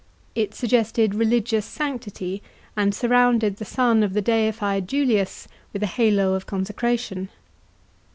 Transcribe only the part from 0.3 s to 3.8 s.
It suggested religious sanctity and surrounded the